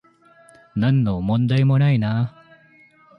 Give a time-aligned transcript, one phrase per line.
[0.75, 2.33] なんの問題もないな